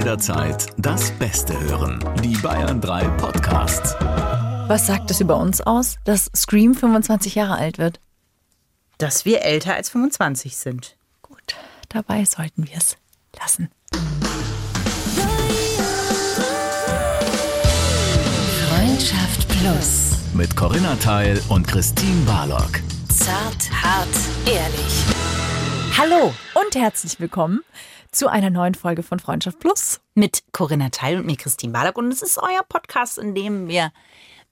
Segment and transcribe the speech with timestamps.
[0.00, 2.02] jederzeit das Beste hören.
[2.24, 3.94] Die Bayern 3 Podcasts.
[4.66, 8.00] Was sagt es über uns aus, dass Scream 25 Jahre alt wird?
[8.96, 10.96] Dass wir älter als 25 sind.
[11.20, 11.54] Gut,
[11.90, 12.96] dabei sollten wir es
[13.38, 13.68] lassen.
[18.70, 20.12] Freundschaft Plus.
[20.32, 22.80] Mit Corinna Teil und Christine Barlock.
[23.10, 24.08] Zart, hart,
[24.46, 25.04] ehrlich.
[25.98, 27.60] Hallo und herzlich willkommen
[28.12, 30.00] zu einer neuen Folge von Freundschaft Plus.
[30.14, 31.96] Mit Corinna Teil und mir Christine Barlock.
[31.96, 33.92] Und es ist euer Podcast, in dem wir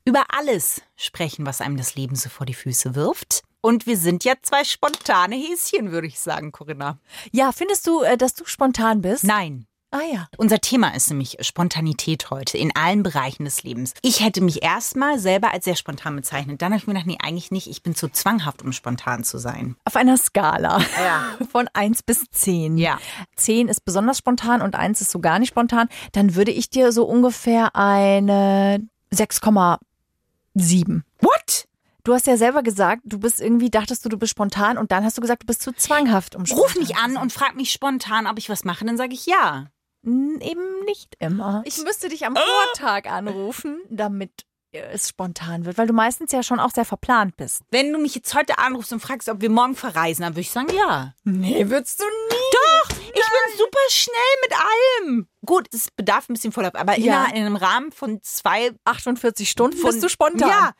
[0.05, 3.43] über alles sprechen, was einem das Leben so vor die Füße wirft.
[3.61, 6.99] Und wir sind ja zwei spontane Häschen, würde ich sagen, Corinna.
[7.33, 9.25] Ja, findest du, äh, dass du spontan bist?
[9.25, 9.68] Nein.
[9.91, 10.29] Ah ja.
[10.37, 13.95] Unser Thema ist nämlich Spontanität heute in allen Bereichen des Lebens.
[14.03, 16.61] Ich hätte mich erstmal selber als sehr spontan bezeichnet.
[16.61, 17.69] Dann habe ich mir gedacht, nee, eigentlich nicht.
[17.69, 19.77] Ich bin zu zwanghaft, um spontan zu sein.
[19.87, 21.39] Auf einer Skala Ja.
[21.53, 22.77] von 1 bis 10.
[22.77, 22.99] Ja.
[23.37, 25.89] 10 ist besonders spontan und 1 ist so gar nicht spontan.
[26.13, 31.01] Dann würde ich dir so ungefähr eine 6,7.
[31.21, 31.65] What?
[32.05, 35.05] Du hast ja selber gesagt, du bist irgendwie, dachtest du, du bist spontan und dann
[35.05, 37.73] hast du gesagt, du bist zu zwanghaft, um spontan Ruf mich an und frag mich
[37.73, 38.85] spontan, ob ich was mache.
[38.85, 39.71] Dann sage ich ja.
[40.05, 41.63] Eben nicht immer.
[41.67, 46.61] Ich müsste dich am Vortag anrufen, damit es spontan wird, weil du meistens ja schon
[46.61, 47.63] auch sehr verplant bist.
[47.71, 50.51] Wenn du mich jetzt heute anrufst und fragst, ob wir morgen verreisen, dann würde ich
[50.51, 51.15] sagen ja.
[51.25, 52.37] Nee, würdest du nie.
[52.53, 55.29] Doch, ich bin super schnell mit allem.
[55.45, 57.25] Gut, es bedarf ein bisschen Vorlauf, aber Ja.
[57.27, 60.49] in einem Rahmen von zwei 48 Stunden von, bist du spontan.
[60.51, 60.73] Ja.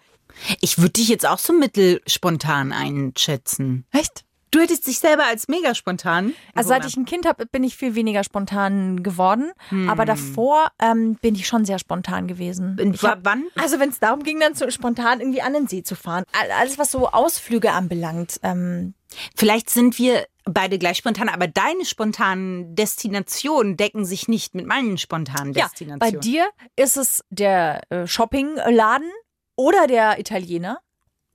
[0.61, 3.87] Ich würde dich jetzt auch so mittelspontan einschätzen.
[3.93, 4.25] Echt?
[4.51, 6.33] Du hättest dich selber als mega spontan.
[6.55, 9.53] Also seit ich ein Kind habe, bin ich viel weniger spontan geworden.
[9.89, 12.77] Aber davor ähm, bin ich schon sehr spontan gewesen.
[12.79, 13.45] In- Ich hab, wann?
[13.57, 16.25] Also wenn es darum ging, dann so spontan irgendwie an den See zu fahren.
[16.33, 18.41] All- Alles, was so Ausflüge anbelangt.
[18.43, 18.95] Ähm,
[19.35, 24.99] Vielleicht sind wir beide gleich spontan, aber deine spontanen Destinationen decken sich nicht mit meinen
[24.99, 25.99] spontanen ja, Destinationen.
[25.99, 29.11] bei dir ist es der äh, Shoppingladen
[29.57, 30.79] oder der Italiener.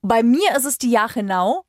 [0.02, 1.64] Bei mir ist es die Jachenau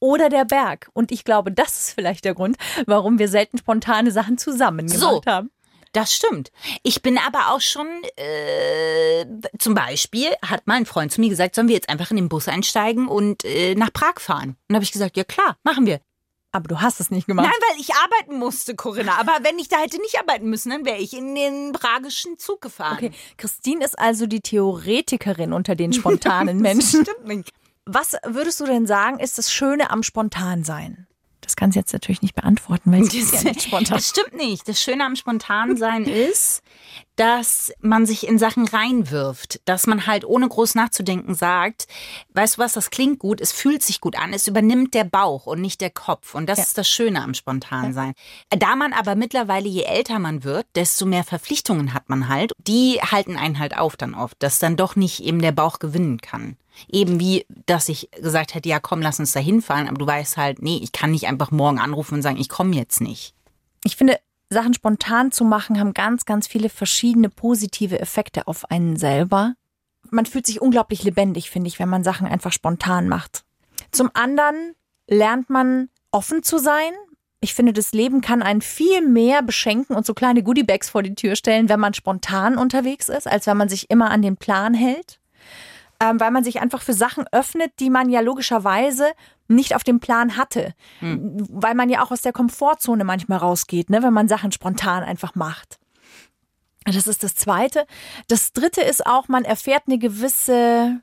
[0.00, 0.88] oder der Berg.
[0.92, 5.08] Und ich glaube, das ist vielleicht der Grund, warum wir selten spontane Sachen zusammen So.
[5.08, 5.50] gemacht haben.
[5.92, 6.50] Das stimmt.
[6.82, 7.86] Ich bin aber auch schon,
[8.16, 9.24] äh,
[9.58, 12.28] zum Beispiel hat mal ein Freund zu mir gesagt, sollen wir jetzt einfach in den
[12.28, 14.50] Bus einsteigen und äh, nach Prag fahren?
[14.50, 16.00] Und dann habe ich gesagt, ja klar, machen wir.
[16.52, 17.46] Aber du hast es nicht gemacht.
[17.46, 19.18] Nein, weil ich arbeiten musste, Corinna.
[19.18, 22.60] Aber wenn ich da hätte nicht arbeiten müssen, dann wäre ich in den pragischen Zug
[22.60, 22.96] gefahren.
[22.96, 27.04] Okay, Christine ist also die Theoretikerin unter den spontanen Menschen.
[27.04, 27.50] Stimmt nicht.
[27.86, 31.06] Was würdest du denn sagen, ist das Schöne am Spontansein?
[31.40, 33.96] Das kann sie jetzt natürlich nicht beantworten, weil sie ist ja nicht spontan.
[33.96, 34.68] Das stimmt nicht.
[34.68, 36.62] Das Schöne am Spontansein ist,
[37.16, 41.86] dass man sich in Sachen reinwirft, dass man halt ohne groß nachzudenken sagt,
[42.34, 45.46] weißt du was, das klingt gut, es fühlt sich gut an, es übernimmt der Bauch
[45.46, 46.34] und nicht der Kopf.
[46.34, 46.64] Und das Ja.
[46.64, 48.12] ist das Schöne am Spontansein.
[48.50, 52.52] Da man aber mittlerweile, je älter man wird, desto mehr Verpflichtungen hat man halt.
[52.58, 56.20] Die halten einen halt auf dann oft, dass dann doch nicht eben der Bauch gewinnen
[56.20, 56.56] kann.
[56.88, 60.36] Eben wie, dass ich gesagt hätte, ja komm, lass uns da hinfahren, aber du weißt
[60.36, 63.32] halt, nee, ich kann nicht einfach morgen anrufen und sagen, ich komme jetzt nicht.
[63.84, 68.96] Ich finde, Sachen spontan zu machen, haben ganz, ganz viele verschiedene positive Effekte auf einen
[68.96, 69.54] selber.
[70.10, 73.44] Man fühlt sich unglaublich lebendig, finde ich, wenn man Sachen einfach spontan macht.
[73.90, 74.74] Zum anderen
[75.08, 76.92] lernt man offen zu sein.
[77.40, 81.14] Ich finde, das Leben kann einen viel mehr beschenken und so kleine Goodiebags vor die
[81.14, 84.74] Tür stellen, wenn man spontan unterwegs ist, als wenn man sich immer an den Plan
[84.74, 85.20] hält.
[86.00, 89.12] Ähm, weil man sich einfach für Sachen öffnet, die man ja logischerweise
[89.48, 90.74] nicht auf dem Plan hatte.
[91.50, 95.34] Weil man ja auch aus der Komfortzone manchmal rausgeht, ne, wenn man Sachen spontan einfach
[95.34, 95.78] macht.
[96.84, 97.86] Das ist das Zweite.
[98.28, 101.00] Das Dritte ist auch, man erfährt eine gewisse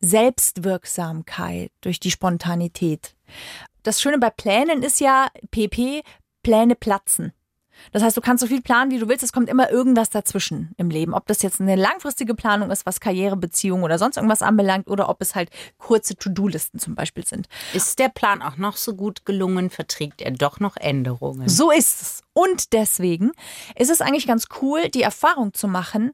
[0.00, 3.14] Selbstwirksamkeit durch die Spontanität.
[3.82, 6.02] Das Schöne bei Plänen ist ja, PP,
[6.42, 7.32] Pläne platzen.
[7.92, 9.22] Das heißt, du kannst so viel planen, wie du willst.
[9.22, 11.14] Es kommt immer irgendwas dazwischen im Leben.
[11.14, 15.08] Ob das jetzt eine langfristige Planung ist, was Karriere, Beziehung oder sonst irgendwas anbelangt, oder
[15.08, 17.48] ob es halt kurze To-Do-Listen zum Beispiel sind.
[17.72, 21.48] Ist der Plan auch noch so gut gelungen, verträgt er doch noch Änderungen.
[21.48, 22.22] So ist es.
[22.32, 23.32] Und deswegen
[23.76, 26.12] ist es eigentlich ganz cool, die Erfahrung zu machen,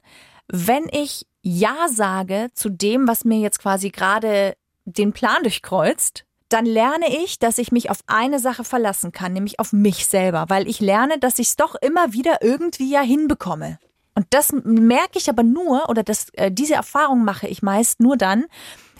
[0.48, 6.66] wenn ich Ja sage zu dem, was mir jetzt quasi gerade den Plan durchkreuzt, dann
[6.66, 10.68] lerne ich, dass ich mich auf eine Sache verlassen kann, nämlich auf mich selber, weil
[10.68, 13.78] ich lerne, dass ich es doch immer wieder irgendwie ja hinbekomme.
[14.14, 18.16] Und das merke ich aber nur, oder das, äh, diese Erfahrung mache ich meist nur
[18.16, 18.44] dann,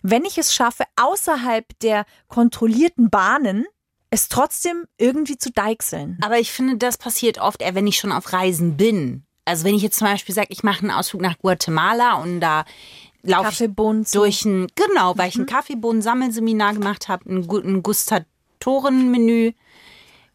[0.02, 3.66] wenn ich es schaffe, außerhalb der kontrollierten Bahnen
[4.10, 6.18] es trotzdem irgendwie zu deichseln.
[6.22, 9.24] Aber ich finde, das passiert oft eher, wenn ich schon auf Reisen bin.
[9.44, 12.64] Also wenn ich jetzt zum Beispiel sage, ich mache einen Ausflug nach Guatemala und da
[13.22, 19.52] laufe Kaffeebohnen zu- durch ein, genau, weil ich ein Kaffeebohnen-Sammelseminar gemacht habe, ein, ein Gustatorenmenü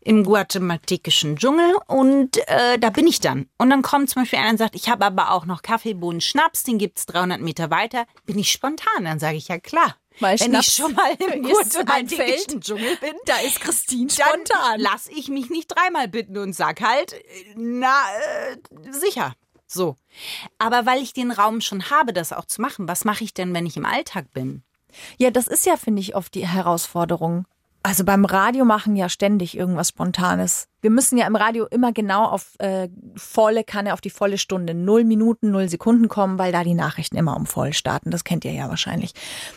[0.02, 3.50] im guatemaltekischen Dschungel und äh, da bin ich dann.
[3.58, 6.64] Und dann kommt zum Beispiel einer und sagt, ich habe aber auch noch Kaffeebohnen Schnaps,
[6.64, 8.06] den gibt's 300 Meter weiter.
[8.26, 9.04] Bin ich spontan?
[9.04, 9.96] Dann sage ich, ja klar.
[10.22, 14.80] Weil Wenn Schnaps ich schon mal im guatemaltekischen Dschungel bin, Da ist Christine dann spontan.
[14.80, 17.18] lass ich mich nicht dreimal bitten und sag halt, äh,
[17.58, 17.94] na,
[18.54, 19.34] äh, sicher.
[19.68, 19.96] So.
[20.58, 23.54] Aber weil ich den Raum schon habe, das auch zu machen, was mache ich denn,
[23.54, 24.64] wenn ich im Alltag bin?
[25.18, 27.46] Ja, das ist ja, finde ich, oft die Herausforderung.
[27.84, 30.68] Also beim Radio machen ja ständig irgendwas Spontanes.
[30.82, 34.74] Wir müssen ja im Radio immer genau auf äh, volle Kanne, auf die volle Stunde,
[34.74, 38.12] null Minuten, null Sekunden kommen, weil da die Nachrichten immer um voll starten.
[38.12, 39.14] Das kennt ihr ja wahrscheinlich.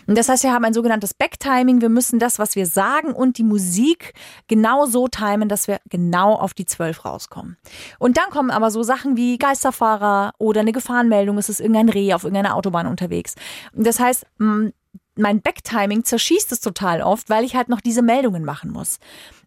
[0.06, 1.80] Und das heißt, wir haben ein sogenanntes Backtiming.
[1.80, 4.14] Wir müssen das, was wir sagen und die Musik
[4.48, 7.58] genau so timen, dass wir genau auf die zwölf rauskommen.
[7.98, 12.14] Und dann kommen aber so Sachen wie Geisterfahrer oder eine Gefahrenmeldung, es ist irgendein Reh
[12.14, 13.34] auf irgendeiner Autobahn unterwegs.
[13.72, 14.70] Und das heißt, mh,
[15.20, 18.98] mein Backtiming zerschießt es total oft, weil ich halt noch diese Meldungen machen muss.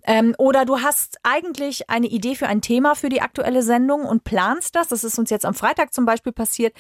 [0.06, 4.24] Ähm, oder du hast eigentlich eine Idee für ein Thema für die aktuelle Sendung und
[4.24, 4.90] planst das.
[4.90, 6.74] Das ist uns jetzt am Freitag zum Beispiel passiert.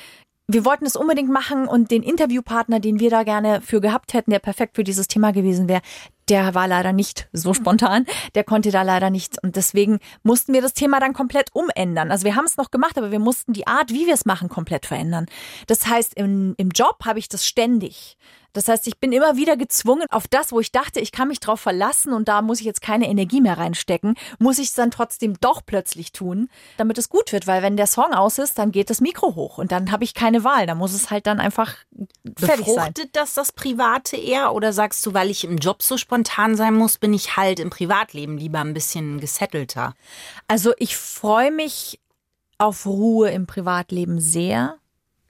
[0.45, 4.31] Wir wollten es unbedingt machen und den Interviewpartner, den wir da gerne für gehabt hätten,
[4.31, 5.81] der perfekt für dieses Thema gewesen wäre,
[6.27, 8.05] der war leider nicht so spontan.
[8.35, 9.41] Der konnte da leider nicht.
[9.41, 12.11] Und deswegen mussten wir das Thema dann komplett umändern.
[12.11, 14.49] Also wir haben es noch gemacht, aber wir mussten die Art, wie wir es machen,
[14.49, 15.27] komplett verändern.
[15.67, 18.17] Das heißt, im, im Job habe ich das ständig.
[18.53, 21.39] Das heißt, ich bin immer wieder gezwungen, auf das, wo ich dachte, ich kann mich
[21.39, 24.91] drauf verlassen und da muss ich jetzt keine Energie mehr reinstecken, muss ich es dann
[24.91, 27.47] trotzdem doch plötzlich tun, damit es gut wird.
[27.47, 30.13] Weil wenn der Song aus ist, dann geht das Mikro hoch und dann habe ich
[30.13, 30.67] keine Wahl.
[30.67, 31.75] Da muss es halt dann einfach
[32.37, 32.75] fertig sein.
[32.75, 36.75] Befruchtet das das Private eher oder sagst du, weil ich im Job so spontan sein
[36.75, 39.95] muss, bin ich halt im Privatleben lieber ein bisschen gesettelter?
[40.47, 41.99] Also ich freue mich
[42.57, 44.77] auf Ruhe im Privatleben sehr,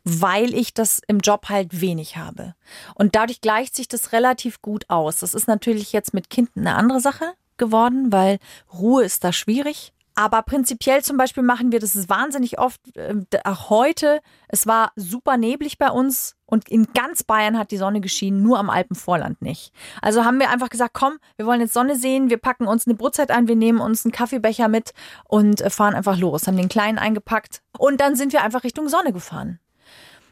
[0.04, 2.56] weil ich das im Job halt wenig habe.
[2.96, 5.20] Und dadurch gleicht sich das relativ gut aus.
[5.20, 8.40] Das ist natürlich jetzt mit Kind eine andere Sache geworden, weil
[8.74, 9.94] Ruhe ist da schwierig.
[10.16, 13.16] Aber prinzipiell zum Beispiel machen wir das wahnsinnig oft, äh,
[13.46, 14.22] auch heute.
[14.48, 18.60] Es war super neblig bei uns und in ganz Bayern hat die Sonne geschienen, nur
[18.60, 19.74] am Alpenvorland nicht.
[20.04, 22.94] Also haben wir einfach gesagt, komm, wir wollen jetzt Sonne sehen, wir packen uns eine
[22.94, 26.70] Brotzeit ein, wir nehmen uns einen Kaffeebecher mit und äh, fahren einfach los, haben den
[26.70, 29.60] Kleinen eingepackt und dann sind wir einfach Richtung Sonne gefahren.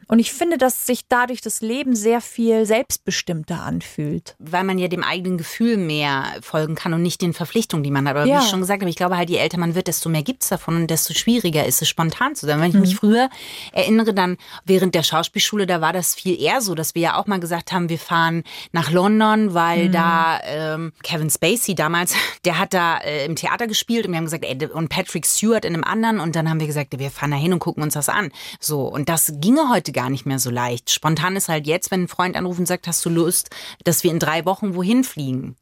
[0.08, 4.34] Und ich finde, dass sich dadurch das Leben sehr viel selbstbestimmter anfühlt.
[4.38, 8.06] Weil man ja dem eigenen Gefühl mehr folgen kann und nicht den Verpflichtungen, die man
[8.08, 8.16] hat.
[8.16, 8.40] Aber Ja.
[8.40, 10.48] wie ich schon gesagt habe, ich glaube halt, je älter man wird, desto mehr gibt's
[10.48, 12.60] davon und desto schwieriger ist es, spontan zu sein.
[12.60, 12.80] Wenn ich Mhm.
[12.80, 13.28] mich früher
[13.72, 17.26] erinnere, dann während der Schauspielschule, da war das viel eher so, dass wir ja auch
[17.26, 19.92] mal gesagt haben, wir fahren nach London, weil Mhm.
[19.92, 22.14] da ähm, Kevin Spacey damals,
[22.44, 25.64] der hat da äh, im Theater gespielt und wir haben gesagt, ey, und Patrick Stewart
[25.64, 27.94] in einem anderen und dann haben wir gesagt, wir fahren da hin und gucken uns
[27.94, 28.30] das an.
[28.60, 30.90] So, und das ginge heute gar nicht mehr so leicht.
[30.90, 33.50] Spontan ist halt jetzt, wenn ein Freund anruft und sagt, hast du Lust,
[33.84, 35.56] dass wir in drei Wochen wohin fliegen?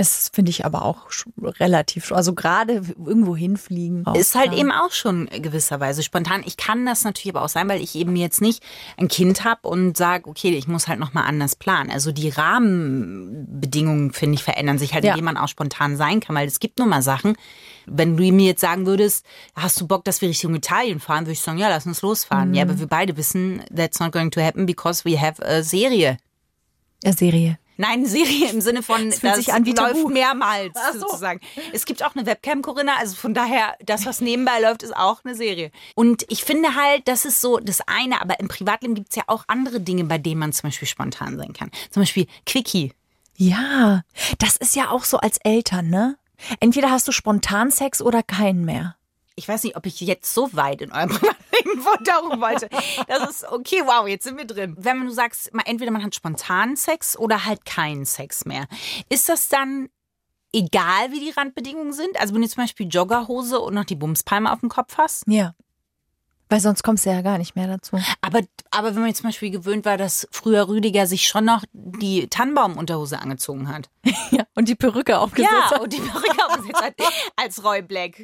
[0.00, 1.08] Es finde ich aber auch
[1.58, 2.74] relativ, also gerade
[3.04, 4.04] irgendwo hinfliegen.
[4.14, 4.58] Ist halt ja.
[4.58, 6.44] eben auch schon gewisserweise spontan.
[6.46, 8.62] Ich kann das natürlich aber auch sein, weil ich eben jetzt nicht
[8.96, 11.90] ein Kind habe und sage, okay, ich muss halt nochmal anders planen.
[11.90, 15.12] Also die Rahmenbedingungen, finde ich, verändern sich halt, Ja.
[15.12, 17.36] indem man auch spontan sein kann, weil es gibt nun mal Sachen.
[17.86, 19.24] Wenn du mir jetzt sagen würdest,
[19.56, 22.54] hast du Bock, dass wir Richtung Italien fahren, würde ich sagen, ja, lass uns losfahren.
[22.54, 22.70] Ja, Mhm.
[22.70, 26.18] aber wir beide wissen, that's not going to happen because we have a Serie.
[27.02, 27.58] Ja, Serie.
[27.80, 30.08] Nein, Serie im Sinne von, fühlt sich an wie läuft Tabu.
[30.08, 30.98] mehrmals so.
[30.98, 31.40] sozusagen.
[31.72, 35.24] Es gibt auch eine Webcam, Corinna, also von daher, das, was nebenbei läuft, ist auch
[35.24, 35.70] eine Serie.
[35.94, 39.22] Und ich finde halt, das ist so das eine, aber im Privatleben gibt es ja
[39.28, 41.70] auch andere Dinge, bei denen man zum Beispiel spontan sein kann.
[41.90, 42.92] Zum Beispiel Quickie.
[43.36, 44.02] Ja,
[44.38, 46.18] das ist ja auch so als Eltern, ne?
[46.58, 48.96] Entweder hast du spontan Sex oder keinen mehr.
[49.38, 52.68] Ich weiß nicht, ob ich jetzt so weit in eurem Privatleben darum wollte.
[53.06, 54.74] Das ist okay, wow, jetzt sind wir drin.
[54.78, 58.66] Wenn du sagst, entweder man hat spontan Sex oder halt keinen Sex mehr,
[59.08, 59.88] ist das dann
[60.52, 62.18] egal, wie die Randbedingungen sind?
[62.20, 65.24] Also wenn du zum Beispiel Joggerhose und noch die Bumspalme auf dem Kopf hast?
[65.28, 65.54] Ja.
[66.50, 68.00] Weil sonst kommst du ja gar nicht mehr dazu.
[68.22, 68.40] Aber,
[68.70, 72.26] aber wenn man jetzt zum Beispiel gewöhnt war, dass früher Rüdiger sich schon noch die
[72.28, 73.88] Tannenbaumunterhose angezogen hat.
[74.30, 75.80] Ja, und die Perücke aufgesetzt Ja, hat.
[75.80, 76.94] und die Perücke aufgesetzt hat
[77.36, 78.20] als Roy Black.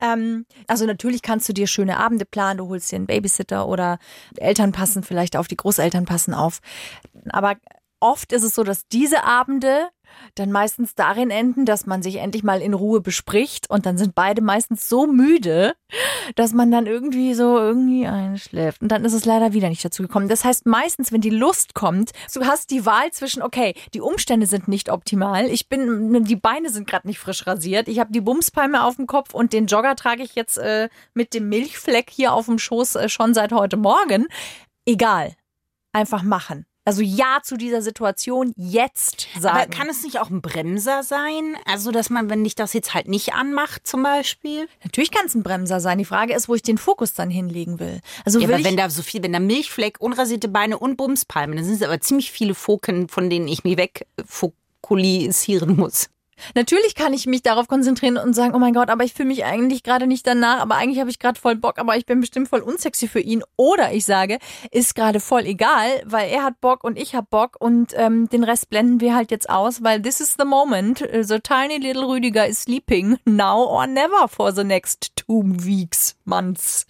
[0.00, 3.98] Ähm, also natürlich kannst du dir schöne Abende planen, du holst dir einen Babysitter oder
[4.36, 6.60] Eltern passen vielleicht auf, die Großeltern passen auf.
[7.30, 7.56] Aber
[8.02, 9.88] oft ist es so, dass diese Abende
[10.34, 14.14] dann meistens darin enden, dass man sich endlich mal in Ruhe bespricht und dann sind
[14.14, 15.74] beide meistens so müde,
[16.34, 20.02] dass man dann irgendwie so irgendwie einschläft und dann ist es leider wieder nicht dazu
[20.02, 20.28] gekommen.
[20.28, 24.46] Das heißt meistens, wenn die Lust kommt, du hast die Wahl zwischen okay, die Umstände
[24.46, 28.20] sind nicht optimal, ich bin die Beine sind gerade nicht frisch rasiert, ich habe die
[28.20, 32.32] Bumspalme auf dem Kopf und den Jogger trage ich jetzt äh, mit dem Milchfleck hier
[32.32, 34.26] auf dem Schoß äh, schon seit heute Morgen.
[34.84, 35.34] Egal,
[35.92, 36.66] einfach machen.
[36.84, 39.56] Also ja zu dieser Situation jetzt sagen.
[39.56, 41.56] Aber kann es nicht auch ein Bremser sein?
[41.64, 44.68] Also, dass man, wenn dich das jetzt halt nicht anmacht, zum Beispiel?
[44.82, 45.98] Natürlich kann es ein Bremser sein.
[45.98, 48.00] Die Frage ist, wo ich den Fokus dann hinlegen will.
[48.24, 50.96] Also Ja, will aber ich, wenn da so viel, wenn da Milchfleck, unrasierte Beine und
[50.96, 56.08] Bumspalmen, dann sind es aber ziemlich viele Foken, von denen ich mich wegfokussieren muss.
[56.54, 59.44] Natürlich kann ich mich darauf konzentrieren und sagen, oh mein Gott, aber ich fühle mich
[59.44, 62.48] eigentlich gerade nicht danach, aber eigentlich habe ich gerade voll Bock, aber ich bin bestimmt
[62.48, 63.42] voll unsexy für ihn.
[63.56, 64.38] Oder ich sage,
[64.70, 68.44] ist gerade voll egal, weil er hat Bock und ich hab Bock und ähm, den
[68.44, 70.98] Rest blenden wir halt jetzt aus, weil this is the moment.
[70.98, 76.86] The tiny little Rüdiger is sleeping now or never for the next two weeks, months,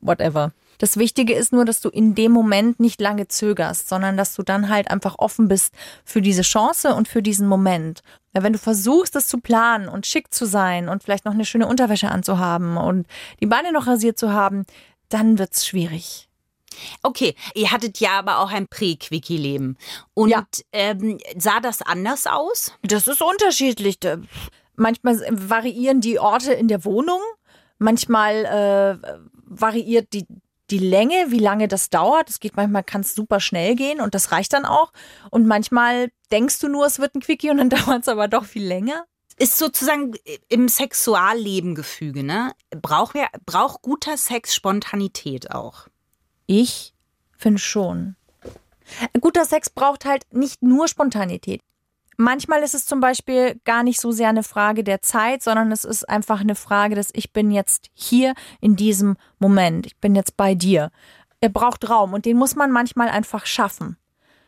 [0.00, 0.52] whatever.
[0.78, 4.42] Das Wichtige ist nur, dass du in dem Moment nicht lange zögerst, sondern dass du
[4.42, 8.02] dann halt einfach offen bist für diese Chance und für diesen Moment.
[8.34, 11.44] Ja, wenn du versuchst, das zu planen und schick zu sein und vielleicht noch eine
[11.44, 13.06] schöne Unterwäsche anzuhaben und
[13.40, 14.64] die Beine noch rasiert zu haben,
[15.08, 16.28] dann wird's schwierig.
[17.02, 19.76] Okay, ihr hattet ja aber auch ein Prä-Quickie-Leben.
[20.14, 20.46] Und Ja.
[20.72, 22.72] ähm, sah das anders aus?
[22.82, 23.98] Das ist unterschiedlich.
[24.76, 27.20] Manchmal variieren die Orte in der Wohnung,
[27.78, 30.26] manchmal äh, variiert die
[30.70, 32.28] die Länge, wie lange das dauert.
[32.28, 34.92] Es geht manchmal kann es super schnell gehen und das reicht dann auch.
[35.30, 38.44] Und manchmal denkst du nur, es wird ein Quickie und dann dauert es aber doch
[38.44, 39.04] viel länger.
[39.38, 40.14] Ist sozusagen
[40.48, 42.52] im Sexualleben Gefüge, ne?
[42.70, 45.86] Braucht, wer- braucht guter Sex Spontanität auch?
[46.46, 46.92] Ich
[47.36, 48.16] finde schon.
[49.20, 51.62] Guter Sex braucht halt nicht nur Spontanität.
[52.20, 55.84] Manchmal ist es zum Beispiel gar nicht so sehr eine Frage der Zeit, sondern es
[55.84, 59.86] ist einfach eine Frage des Ich bin jetzt hier in diesem Moment.
[59.86, 60.90] Ich bin jetzt bei dir.
[61.40, 63.98] Er braucht Raum und den muss man manchmal einfach schaffen.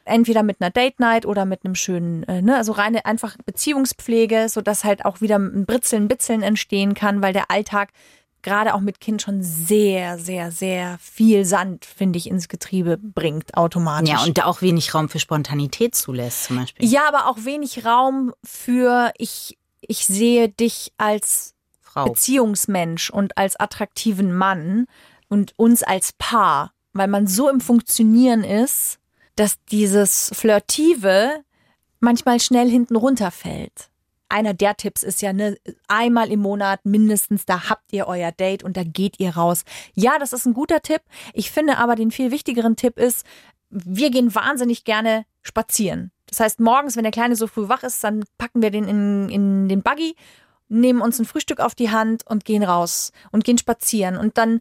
[0.04, 4.48] Entweder mit einer Date Night oder mit einem schönen, äh, ne, also reine einfach Beziehungspflege,
[4.48, 7.90] sodass halt auch wieder ein Britzeln, Bitzeln entstehen kann, weil der Alltag
[8.42, 13.56] gerade auch mit Kind schon sehr, sehr, sehr viel Sand, finde ich, ins Getriebe bringt,
[13.56, 14.10] automatisch.
[14.10, 16.88] Ja, und da auch wenig Raum für Spontanität zulässt, zum Beispiel.
[16.88, 22.04] ja, aber auch wenig Raum für ich, ich sehe dich als Frau.
[22.04, 24.86] Beziehungsmensch und als attraktiven Mann
[25.28, 28.98] und uns als Paar, weil man so im Funktionieren ist,
[29.36, 31.42] dass dieses Flirtive
[31.98, 33.89] manchmal schnell hinten runterfällt.
[34.30, 35.58] Einer der Tipps ist ja, ne,
[35.88, 39.64] einmal im Monat mindestens, da habt ihr euer Date und da geht ihr raus.
[39.94, 41.02] Ja, das ist ein guter Tipp.
[41.34, 43.26] Ich finde aber den viel wichtigeren Tipp ist,
[43.70, 46.10] wir gehen wahnsinnig gerne spazieren.
[46.26, 49.28] Das heißt, morgens, wenn der Kleine so früh wach ist, dann packen wir den in,
[49.28, 50.14] in den Buggy,
[50.68, 54.16] nehmen uns ein Frühstück auf die Hand und gehen raus und gehen spazieren.
[54.16, 54.60] Und dann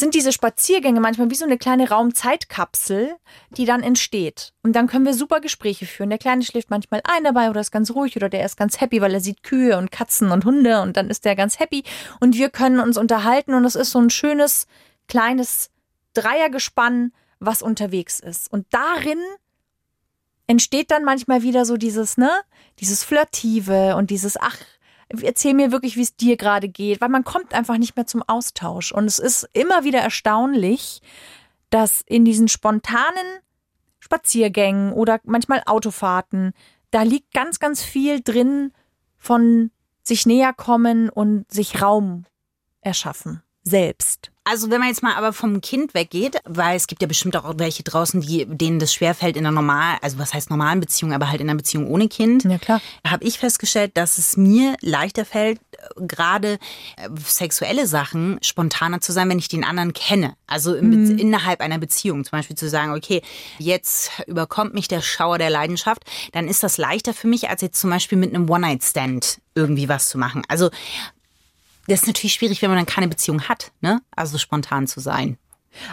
[0.00, 3.16] sind diese Spaziergänge manchmal wie so eine kleine Raumzeitkapsel,
[3.50, 4.52] die dann entsteht.
[4.62, 6.10] Und dann können wir super Gespräche führen.
[6.10, 9.00] Der Kleine schläft manchmal ein dabei oder ist ganz ruhig oder der ist ganz happy,
[9.00, 11.84] weil er sieht Kühe und Katzen und Hunde und dann ist der ganz happy.
[12.20, 14.66] Und wir können uns unterhalten und es ist so ein schönes,
[15.08, 15.70] kleines
[16.14, 18.52] Dreiergespann, was unterwegs ist.
[18.52, 19.18] Und darin
[20.46, 22.30] entsteht dann manchmal wieder so dieses, ne,
[22.80, 24.58] dieses Flirtive und dieses, ach,
[25.08, 28.22] erzähl mir wirklich, wie es dir gerade geht, weil man kommt einfach nicht mehr zum
[28.22, 28.92] Austausch.
[28.92, 31.02] Und es ist immer wieder erstaunlich,
[31.70, 33.38] dass in diesen spontanen
[34.00, 36.52] Spaziergängen oder manchmal Autofahrten,
[36.90, 38.72] da liegt ganz, ganz viel drin
[39.16, 39.70] von
[40.02, 42.26] sich näher kommen und sich Raum
[42.82, 43.43] erschaffen.
[43.64, 44.30] Selbst.
[44.46, 47.54] Also wenn man jetzt mal aber vom Kind weggeht, weil es gibt ja bestimmt auch
[47.56, 51.30] welche draußen, die, denen das schwerfällt in einer normal, also was heißt normalen Beziehung, aber
[51.30, 52.44] halt in einer Beziehung ohne Kind.
[52.44, 52.82] Ja, klar.
[53.06, 56.58] Habe ich festgestellt, dass es mir leichter fällt, äh, gerade
[56.98, 60.36] äh, sexuelle Sachen spontaner zu sein, wenn ich den anderen kenne.
[60.46, 62.22] Also im Be- innerhalb einer Beziehung.
[62.24, 63.22] Zum Beispiel zu sagen, okay,
[63.58, 66.02] jetzt überkommt mich der Schauer der Leidenschaft,
[66.32, 70.10] dann ist das leichter für mich, als jetzt zum Beispiel mit einem One-Night-Stand irgendwie was
[70.10, 70.42] zu machen.
[70.48, 70.68] Also
[71.86, 74.00] das ist natürlich schwierig, wenn man dann keine Beziehung hat, ne?
[74.14, 75.38] Also spontan zu sein.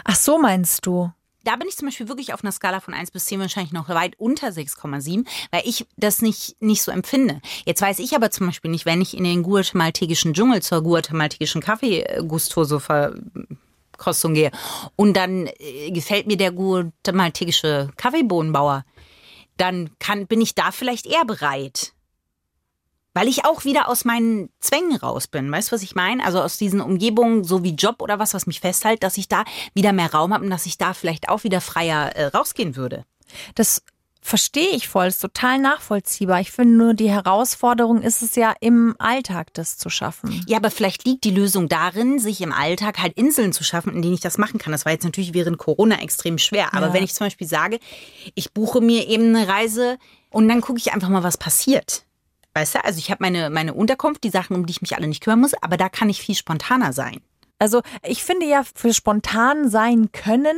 [0.04, 1.10] Ach so meinst du?
[1.44, 3.88] Da bin ich zum Beispiel wirklich auf einer Skala von 1 bis 10 wahrscheinlich noch
[3.88, 7.40] weit unter 6,7, weil ich das nicht, nicht so empfinde.
[7.64, 11.60] Jetzt weiß ich aber zum Beispiel nicht, wenn ich in den guatemaltekischen Dschungel zur guatemaltekischen
[11.60, 14.52] Kaffee-Gustoso-Verkostung gehe
[14.94, 18.84] und dann äh, gefällt mir der guatemaltekische Kaffeebohnenbauer,
[19.56, 21.92] dann kann, bin ich da vielleicht eher bereit.
[23.14, 25.50] Weil ich auch wieder aus meinen Zwängen raus bin.
[25.52, 26.24] Weißt du, was ich meine?
[26.24, 29.44] Also aus diesen Umgebungen, so wie Job oder was, was mich festhält, dass ich da
[29.74, 33.04] wieder mehr Raum habe und dass ich da vielleicht auch wieder freier äh, rausgehen würde.
[33.54, 33.82] Das
[34.24, 36.40] verstehe ich voll, ist total nachvollziehbar.
[36.40, 40.44] Ich finde nur, die Herausforderung ist es ja im Alltag, das zu schaffen.
[40.46, 44.00] Ja, aber vielleicht liegt die Lösung darin, sich im Alltag halt Inseln zu schaffen, in
[44.00, 44.72] denen ich das machen kann.
[44.72, 46.72] Das war jetzt natürlich während Corona extrem schwer.
[46.72, 46.92] Aber Ja.
[46.92, 47.80] wenn ich zum Beispiel sage,
[48.34, 49.98] ich buche mir eben eine Reise
[50.30, 52.04] und dann gucke ich einfach mal, was passiert.
[52.54, 55.06] Weißt du, also ich habe meine, meine Unterkunft, die Sachen, um die ich mich alle
[55.06, 57.20] nicht kümmern muss, aber da kann ich viel spontaner sein.
[57.58, 60.56] Also ich finde ja, für spontan sein können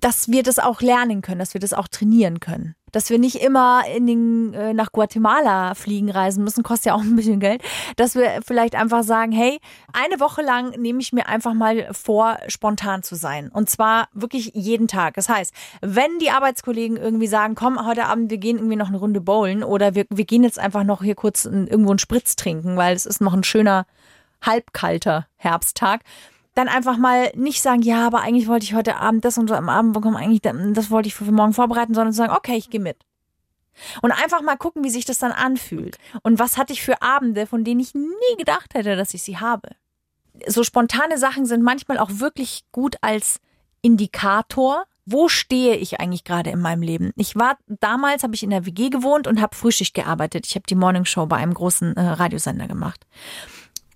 [0.00, 2.74] dass wir das auch lernen können, dass wir das auch trainieren können.
[2.96, 7.02] Dass wir nicht immer in den, äh, nach Guatemala fliegen reisen müssen, kostet ja auch
[7.02, 7.60] ein bisschen Geld.
[7.96, 9.60] Dass wir vielleicht einfach sagen, hey,
[9.92, 13.50] eine Woche lang nehme ich mir einfach mal vor, spontan zu sein.
[13.52, 15.12] Und zwar wirklich jeden Tag.
[15.12, 18.96] Das heißt, wenn die Arbeitskollegen irgendwie sagen, komm, heute Abend, wir gehen irgendwie noch eine
[18.96, 22.78] Runde bowlen oder wir, wir gehen jetzt einfach noch hier kurz irgendwo einen Spritz trinken,
[22.78, 23.84] weil es ist noch ein schöner,
[24.40, 26.00] halbkalter Herbsttag
[26.56, 29.54] dann einfach mal nicht sagen, ja, aber eigentlich wollte ich heute Abend das und so
[29.54, 32.70] am Abend bekommen, eigentlich das wollte ich für morgen vorbereiten, sondern zu sagen, okay, ich
[32.70, 32.96] gehe mit.
[34.00, 35.98] Und einfach mal gucken, wie sich das dann anfühlt.
[36.22, 39.36] Und was hatte ich für Abende, von denen ich nie gedacht hätte, dass ich sie
[39.36, 39.68] habe.
[40.46, 43.38] So spontane Sachen sind manchmal auch wirklich gut als
[43.82, 44.84] Indikator.
[45.04, 47.12] Wo stehe ich eigentlich gerade in meinem Leben?
[47.16, 50.46] Ich war damals, habe ich in der WG gewohnt und habe Frühschicht gearbeitet.
[50.46, 53.06] Ich habe die Morningshow bei einem großen äh, Radiosender gemacht.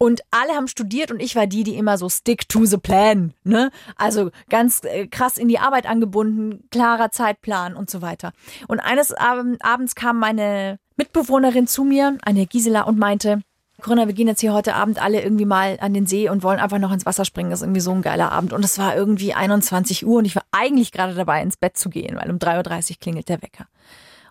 [0.02, 3.34] Und alle haben studiert und ich war die, die immer so stick to the plan,
[3.44, 3.70] ne?
[3.96, 8.32] Also ganz äh, krass in die Arbeit angebunden, klarer Zeitplan und so weiter.
[8.66, 13.42] Und eines Abends kam meine Mitbewohnerin zu mir, eine Gisela, und meinte,
[13.82, 16.60] Corinna, wir gehen jetzt hier heute Abend alle irgendwie mal an den See und wollen
[16.60, 17.50] einfach noch ins Wasser springen.
[17.50, 18.54] Das ist irgendwie so ein geiler Abend.
[18.54, 21.90] Und es war irgendwie 21 Uhr und ich war eigentlich gerade dabei, ins Bett zu
[21.90, 23.66] gehen, weil um 3.30 Uhr klingelt der Wecker.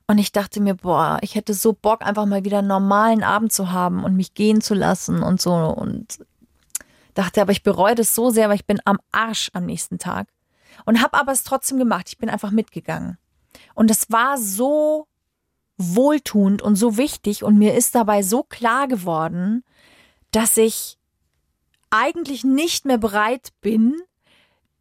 [0.10, 3.54] Und ich dachte mir, boah, ich hätte so Bock, einfach mal wieder einen normalen Abend
[3.54, 5.54] zu haben und mich gehen zu lassen und so.
[5.54, 6.26] Und
[7.14, 10.28] dachte, aber ich bereue das so sehr, weil ich bin am Arsch am nächsten Tag.
[10.84, 12.08] Und habe aber es trotzdem gemacht.
[12.08, 13.20] Ich bin einfach mitgegangen.
[13.76, 15.06] Und es war so
[15.78, 19.64] wohltuend und so wichtig und mir ist dabei so klar geworden,
[20.32, 20.98] dass ich
[21.92, 23.96] eigentlich nicht mehr bereit bin,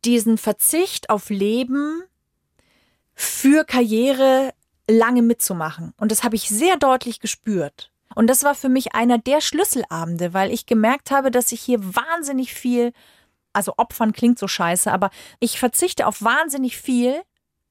[0.07, 2.03] diesen Verzicht auf Leben
[3.15, 4.55] für Karriere
[4.89, 5.93] lange mitzumachen.
[5.99, 7.93] Und das habe ich sehr deutlich gespürt.
[8.15, 11.79] Und das war für mich einer der Schlüsselabende, weil ich gemerkt habe, dass ich hier
[11.95, 12.93] wahnsinnig viel,
[13.53, 17.23] also Opfern klingt so scheiße, aber ich verzichte auf wahnsinnig viel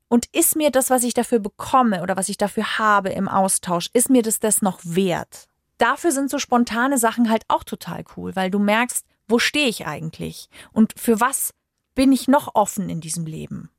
[0.08, 3.90] und ist mir das, was ich dafür bekomme oder was ich dafür habe im Austausch,
[3.94, 5.48] ist mir das das noch wert?
[5.80, 9.86] Dafür sind so spontane Sachen halt auch total cool, weil du merkst, wo stehe ich
[9.86, 11.54] eigentlich und für was
[11.94, 13.70] bin ich noch offen in diesem Leben?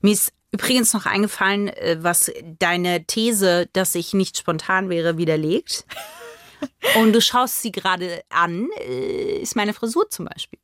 [0.00, 5.84] Mir ist übrigens noch eingefallen, äh, was deine These, dass ich nicht spontan wäre, widerlegt.
[6.96, 10.58] Und du schaust sie gerade an, äh, ist meine Frisur zum Beispiel.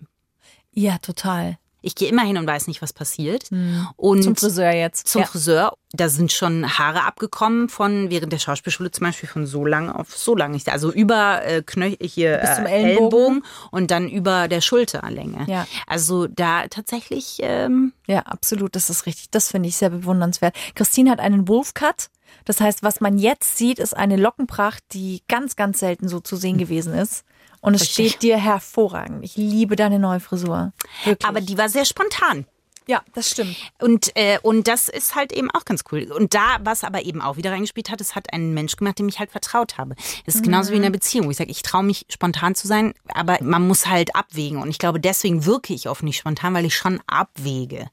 [0.73, 1.59] Ja, total.
[1.85, 3.51] Ich gehe immer hin und weiß nicht, was passiert.
[3.51, 3.89] Mhm.
[3.97, 5.09] Und zum Friseur jetzt.
[5.09, 5.27] Zum ja.
[5.27, 5.75] Friseur.
[5.93, 10.17] Da sind schon Haare abgekommen von während der Schauspielschule zum Beispiel von so lang auf
[10.17, 10.61] so lang.
[10.67, 13.19] Also über äh, Knöchel hier Bis zum äh, Ellenbogen.
[13.19, 13.43] Ellenbogen.
[13.71, 15.45] und dann über der Schulterlänge.
[15.47, 15.67] Ja.
[15.87, 17.39] Also da tatsächlich.
[17.41, 18.75] Ähm ja, absolut.
[18.75, 19.31] Das ist richtig.
[19.31, 20.57] Das finde ich sehr bewundernswert.
[20.75, 22.09] Christine hat einen Wolfcut.
[22.45, 26.37] Das heißt, was man jetzt sieht, ist eine Lockenpracht, die ganz, ganz selten so zu
[26.37, 27.25] sehen gewesen ist.
[27.65, 28.11] Und es Richtig.
[28.11, 29.25] steht dir hervorragend.
[29.25, 30.75] Ich liebe deine neue Frisur.
[31.05, 31.27] Wirklich.
[31.27, 32.45] Aber die war sehr spontan.
[32.87, 33.57] Ja, das stimmt.
[33.81, 36.13] Und, äh, und das ist halt eben auch ganz cool.
[36.13, 39.09] Und da, was aber eben auch wieder reingespielt hat, es hat einen Mensch gemacht, dem
[39.09, 39.95] ich halt vertraut habe.
[40.27, 40.51] Das ist mhm.
[40.51, 43.39] genauso wie in einer Beziehung, wo ich sage, ich traue mich spontan zu sein, aber
[43.41, 44.61] man muss halt abwägen.
[44.61, 47.87] Und ich glaube, deswegen wirke ich oft nicht spontan, weil ich schon abwäge.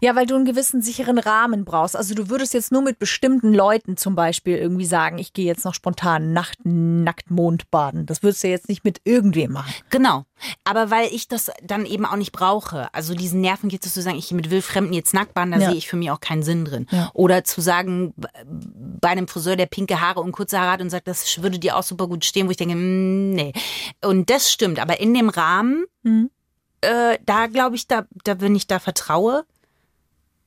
[0.00, 1.96] Ja, weil du einen gewissen sicheren Rahmen brauchst.
[1.96, 5.64] Also du würdest jetzt nur mit bestimmten Leuten zum Beispiel irgendwie sagen, ich gehe jetzt
[5.64, 8.06] noch spontan Nacht, nackt Mond baden.
[8.06, 9.72] Das würdest du jetzt nicht mit irgendwem machen.
[9.90, 10.24] Genau.
[10.64, 12.92] Aber weil ich das dann eben auch nicht brauche.
[12.94, 15.58] Also diesen Nerven geht es zu sagen, ich gehe mit Wildfremden jetzt nackt baden, da
[15.58, 15.68] ja.
[15.68, 16.86] sehe ich für mich auch keinen Sinn drin.
[16.90, 17.10] Ja.
[17.14, 18.14] Oder zu sagen,
[19.00, 21.76] bei einem Friseur, der pinke Haare und kurze Haare hat und sagt, das würde dir
[21.76, 23.52] auch super gut stehen, wo ich denke, mm, nee.
[24.04, 24.78] Und das stimmt.
[24.78, 26.30] Aber in dem Rahmen, mhm.
[26.80, 29.44] äh, da glaube ich, da, da, wenn ich da vertraue,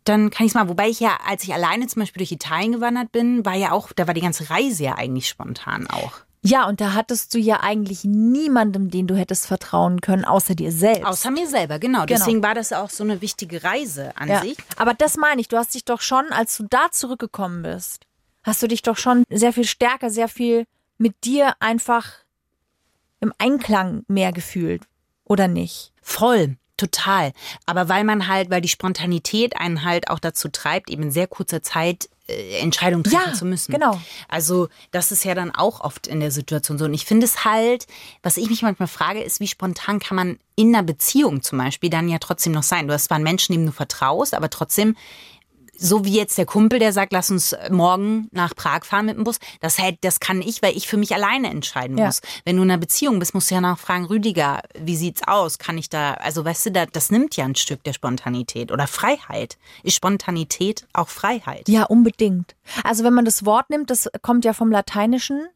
[0.04, 0.70] dann kann ich es mal.
[0.70, 3.92] Wobei ich ja, als ich alleine zum Beispiel durch Italien gewandert bin, war ja auch,
[3.94, 6.14] da war die ganze Reise ja eigentlich spontan auch.
[6.42, 10.72] Ja, und da hattest du ja eigentlich niemandem, den du hättest vertrauen können, außer dir
[10.72, 11.06] selbst.
[11.06, 12.06] Außer mir selber, genau.
[12.06, 12.18] genau.
[12.18, 14.42] Deswegen war das auch so eine wichtige Reise an ja.
[14.42, 14.58] sich.
[14.78, 18.06] Aber das meine ich, du hast dich doch schon, als du da zurückgekommen bist,
[18.44, 20.66] hast du dich doch schon sehr viel stärker, sehr viel
[20.98, 22.06] mit dir einfach
[23.20, 24.84] im Einklang mehr gefühlt,
[25.26, 25.92] oder nicht?
[26.02, 26.56] Voll.
[26.80, 27.34] Total.
[27.66, 31.28] Aber weil man halt, weil die Spontanität einen halt auch dazu treibt, eben in sehr
[31.28, 33.74] kurzer Zeit äh, Entscheidungen treffen ja, zu müssen.
[33.74, 34.00] Genau.
[34.30, 36.86] Also das ist ja dann auch oft in der Situation so.
[36.86, 37.86] Und ich finde es halt,
[38.24, 41.90] was ich mich manchmal frage, ist, wie spontan kann man in einer Beziehung zum Beispiel
[41.90, 42.88] dann ja trotzdem noch sein?
[42.88, 44.96] Du hast zwar einen Menschen, dem du vertraust, aber trotzdem
[45.80, 49.24] so wie jetzt der Kumpel, der sagt, lass uns morgen nach Prag fahren mit dem
[49.24, 52.06] Bus, das halt, das kann ich, weil ich für mich alleine entscheiden ja.
[52.08, 52.22] muss.
[52.46, 55.58] Wenn du in einer Beziehung bist, musst du ja nachfragen, Rüdiger, wie sieht's aus?
[55.58, 59.58] Kann ich da, also weißt du, das nimmt ja ein Stück der Spontanität oder Freiheit.
[59.84, 61.70] Ist Spontanität auch Freiheit?
[61.70, 62.56] Ja, unbedingt.
[62.84, 65.48] Also wenn man das Wort nimmt, das kommt ja vom Lateinischen,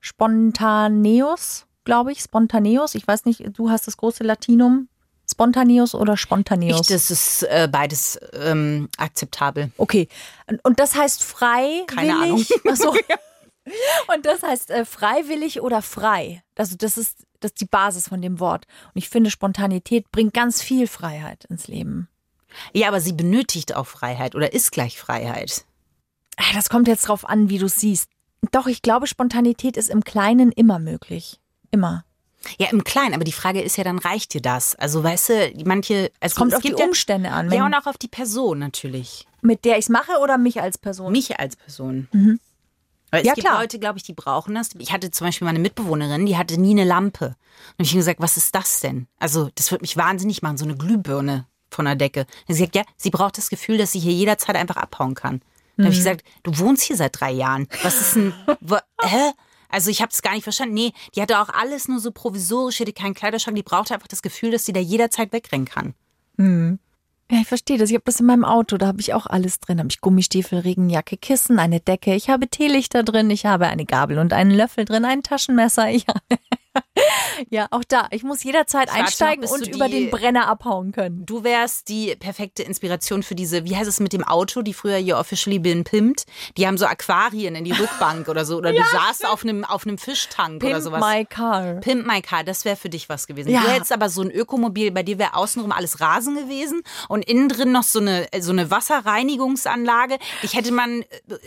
[0.00, 2.94] spontaneus, glaube ich, spontaneus.
[2.94, 4.88] Ich weiß nicht, du hast das große Latinum
[5.30, 6.86] Spontaneous oder Ich, spontaneous?
[6.86, 9.70] das ist äh, beides ähm, akzeptabel.
[9.76, 10.08] okay.
[10.62, 11.84] Und, das heißt frei?
[11.86, 12.44] Keine Ahnung.
[12.68, 12.90] Achso.
[14.14, 16.42] Und das heißt äh, freiwillig oder frei?
[16.56, 18.66] Also das ist, das ist die Basis von dem Wort.
[18.94, 22.08] Und ich finde, Spontanität bringt ganz viel Freiheit ins Leben.
[22.72, 25.64] Ja, aber sie benötigt auch Freiheit oder ist gleich Freiheit.
[26.36, 28.08] Ah, Das kommt jetzt drauf an, wie du es siehst.
[28.50, 31.38] Doch, ich glaube, Spontanität ist im Kleinen immer möglich.
[31.70, 32.04] Immer.
[32.58, 34.74] Ja, im Kleinen, aber die Frage ist ja, dann reicht dir das?
[34.76, 36.10] Also, weißt du, manche.
[36.20, 37.50] Also, Kommt es auf die gibt ja, Umstände an.
[37.52, 39.26] Ja, und auch auf die Person natürlich.
[39.42, 41.12] mit der ich es mache oder mich als Person?
[41.12, 42.08] Mich als Person.
[43.10, 43.60] Weil es Ja, gibt klar.
[43.60, 44.70] Leute, glaube ich, die brauchen das.
[44.78, 47.26] Ich hatte zum Beispiel meine Mitbewohnerin, die hatte nie eine Lampe.
[47.26, 49.06] Und hab ich mir gesagt, was ist das denn?
[49.18, 52.26] Also, das wird mich wahnsinnig machen, so eine Glühbirne von der Decke.
[52.48, 55.42] Und sie sagt, ja, sie braucht das Gefühl, dass sie hier jederzeit einfach abhauen kann.
[55.76, 57.66] Dann habe ich gesagt, du wohnst hier seit drei Jahren.
[57.82, 58.32] Was ist denn,
[59.02, 59.30] hä?
[59.70, 60.74] Also ich habe es gar nicht verstanden.
[60.74, 64.08] Nee, die hatte auch alles nur so provisorisch, die hatte keinen Kleiderschrank, die brauchte einfach
[64.08, 65.94] das Gefühl, dass sie da jederzeit wegrennen kann.
[67.30, 67.90] Ja, ich verstehe das.
[67.90, 68.76] Ich habe das in meinem Auto.
[68.76, 69.76] Da habe ich auch alles drin.
[69.76, 72.14] Da habe ich Gummistiefel, Regenjacke, Kissen, eine Decke.
[72.16, 73.30] Ich habe Teelichter drin.
[73.30, 75.88] Ich habe eine Gabel und einen Löffel drin, ein Taschenmesser.
[75.90, 76.06] Ich
[77.50, 78.06] ja, auch da.
[78.10, 81.26] Ich muss jederzeit noch, einsteigen bis und über die- den Brenner abhauen können.
[81.26, 84.96] Du wärst die perfekte Inspiration für diese, wie heißt es mit dem Auto, die früher
[84.96, 86.26] hier officially been pimpt.
[86.56, 88.58] Die haben so Aquarien in die Rückbank oder so.
[88.58, 91.00] Oder du saßt auf einem, auf einem Fischtank oder Pimp sowas.
[91.04, 91.74] my car.
[91.80, 93.50] Pimp My Car, das wäre für dich was gewesen.
[93.50, 93.62] Ja.
[93.62, 97.48] Du hättest aber so ein Ökomobil, bei dir wäre außenrum alles Rasen gewesen und innen
[97.48, 100.18] drin noch so eine, so eine Wasserreinigungsanlage.
[100.42, 101.02] Dich hätte man,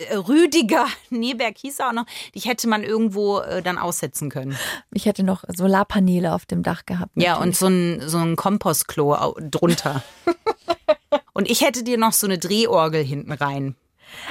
[0.10, 2.06] äh, Rüdiger, Neberg hieß er auch noch,
[2.36, 4.58] dich hätte man irgendwo äh, dann aussetzen können.
[4.92, 7.12] Ich hätte noch Solarpaneele auf dem Dach gehabt.
[7.14, 7.60] Ja, und natürlich.
[7.60, 10.02] so ein, so ein Kompostklo drunter.
[11.34, 13.76] und ich hätte dir noch so eine Drehorgel hinten rein.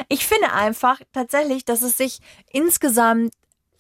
[0.08, 2.18] Ich finde einfach tatsächlich, dass es sich
[2.50, 3.32] insgesamt,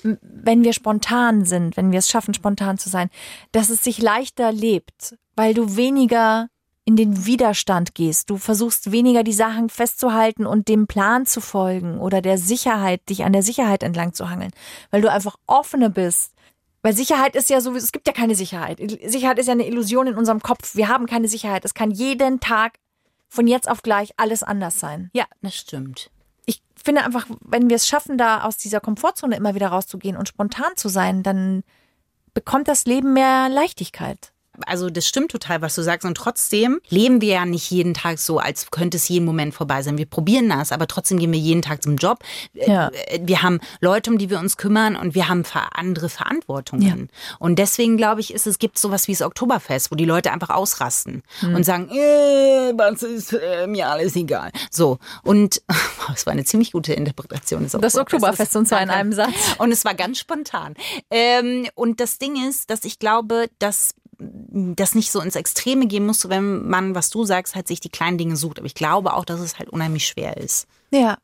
[0.02, 3.10] wenn wir spontan sind, wenn wir es schaffen, spontan zu sein,
[3.52, 6.48] dass es sich leichter lebt, weil du weniger
[6.84, 8.28] in den Widerstand gehst.
[8.28, 13.24] Du versuchst weniger die Sachen festzuhalten und dem Plan zu folgen oder der Sicherheit, dich
[13.24, 14.50] an der Sicherheit entlang zu hangeln,
[14.90, 16.32] weil du einfach offener bist.
[16.82, 18.78] Weil Sicherheit ist ja sowieso, es gibt ja keine Sicherheit.
[19.04, 20.74] Sicherheit ist ja eine Illusion in unserem Kopf.
[20.74, 21.64] Wir haben keine Sicherheit.
[21.64, 22.78] Es kann jeden Tag
[23.28, 26.10] von jetzt auf gleich alles anders sein Ja, das stimmt.
[26.44, 30.28] ich finde einfach, wenn wir es schaffen, da aus dieser Komfortzone immer wieder rauszugehen und
[30.28, 31.62] spontan zu sein, dann
[32.34, 34.31] bekommt das Leben mehr Leichtigkeit.
[34.66, 36.04] Also das stimmt total, was du sagst.
[36.06, 39.82] Und trotzdem leben wir ja nicht jeden Tag so, als könnte es jeden Moment vorbei
[39.82, 39.96] sein.
[39.98, 42.18] Wir probieren das, aber trotzdem gehen wir jeden Tag zum Job.
[42.54, 42.88] Äh, Ja.
[43.06, 47.08] äh, Wir haben Leute, um die wir uns kümmern und wir haben andere Verantwortungen.
[47.38, 50.50] Und deswegen glaube ich, ist es gibt sowas wie das Oktoberfest, wo die Leute einfach
[50.50, 51.54] ausrasten Hm.
[51.54, 54.50] und sagen, äh, was ist äh, mir alles egal.
[54.70, 54.98] So.
[55.22, 55.62] Und
[56.14, 59.32] es war eine ziemlich gute Interpretation des Das Oktoberfest und zwar in einem Satz.
[59.58, 60.74] Und es war ganz spontan.
[61.10, 63.94] Ähm, und das Ding ist, dass ich glaube, dass
[64.76, 67.88] das nicht so ins Extreme gehen muss, wenn man, was du sagst, halt sich die
[67.88, 68.58] kleinen Dinge sucht.
[68.58, 70.66] Aber ich glaube auch, dass es halt unheimlich schwer ist.
[70.90, 71.16] Ja.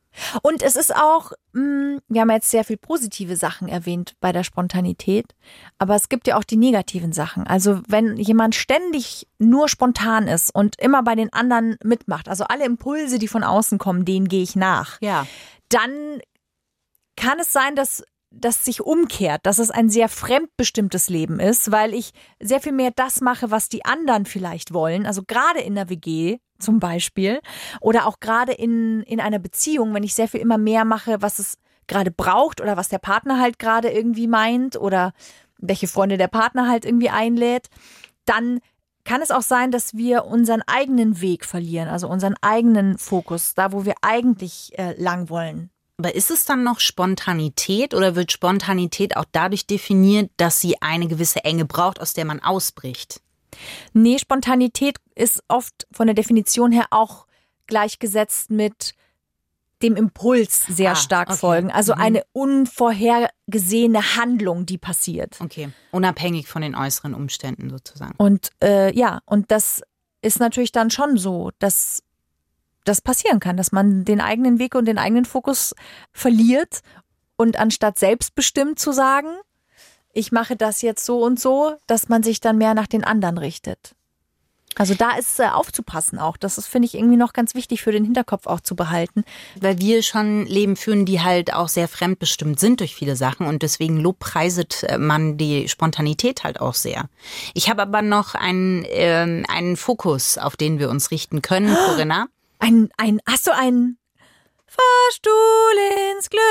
[0.43, 4.43] Und es ist auch, mh, wir haben jetzt sehr viel positive Sachen erwähnt bei der
[4.43, 5.35] Spontanität,
[5.79, 7.47] aber es gibt ja auch die negativen Sachen.
[7.47, 12.65] Also wenn jemand ständig nur spontan ist und immer bei den anderen mitmacht, also alle
[12.65, 14.99] Impulse, die von außen kommen, denen gehe ich nach.
[15.01, 15.27] Ja.
[15.69, 16.21] dann
[17.17, 21.95] kann es sein, dass das sich umkehrt, dass es ein sehr fremdbestimmtes Leben ist, weil
[21.95, 25.07] ich sehr viel mehr das mache, was die anderen vielleicht wollen.
[25.07, 27.41] Also gerade in der WG zum Beispiel
[27.81, 31.39] oder auch gerade in, in einer Beziehung, wenn ich sehr viel immer mehr mache, was
[31.39, 35.13] es gerade braucht oder was der Partner halt gerade irgendwie meint oder
[35.59, 37.69] welche Freunde der Partner halt irgendwie einlädt,
[38.25, 38.61] dann
[39.05, 43.73] kann es auch sein, dass wir unseren eigenen Weg verlieren, also unseren eigenen Fokus, da
[43.73, 45.71] wo wir eigentlich äh, lang wollen.
[45.99, 51.09] Aber ist es dann noch Spontanität oder wird Spontanität auch dadurch definiert, dass sie eine
[51.09, 53.21] gewisse Enge braucht, aus der man ausbricht?
[53.95, 57.27] Nee, Spontanität ist oft von der Definition her auch
[57.67, 58.95] gleichgesetzt mit
[59.83, 61.39] dem Impuls sehr Ah, stark okay.
[61.39, 61.71] folgen.
[61.73, 62.01] Also Mhm.
[62.01, 65.37] eine unvorhergesehene Handlung, die passiert.
[65.41, 65.71] Okay.
[65.91, 68.15] Unabhängig von den äußeren Umständen sozusagen.
[68.19, 69.83] Und äh, ja, und das
[70.23, 72.03] ist natürlich dann schon so, dass
[72.89, 75.75] das passieren kann, dass man den eigenen Weg und den eigenen Fokus
[76.13, 76.81] verliert
[77.37, 79.29] und anstatt selbstbestimmt zu sagen,
[80.13, 83.39] ich mache das jetzt so und so, dass man sich dann mehr nach den anderen
[83.39, 83.95] richtet.
[84.79, 86.37] Also da ist äh, aufzupassen auch.
[86.37, 89.25] Das ist, finde ich, irgendwie noch ganz wichtig für den Hinterkopf auch zu behalten.
[89.61, 93.63] Weil wir schon Leben führen, die halt auch sehr fremdbestimmt sind durch viele Sachen und
[93.63, 97.09] deswegen lobpreiset äh, man die Spontanität halt auch sehr.
[97.55, 102.29] Ich habe aber noch einen, ähm, einen Fokus, auf den wir uns richten können, Corinna.
[102.59, 103.99] Ein, ein, hast du einen
[104.67, 105.33] Fahrstuhl
[106.13, 106.43] ins Glück?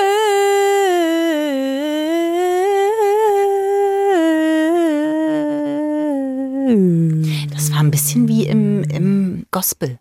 [7.54, 10.00] Das war ein bisschen wie im, im Gospel.